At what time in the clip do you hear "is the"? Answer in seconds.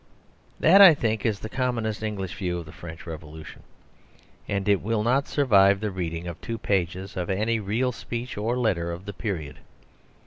1.27-1.47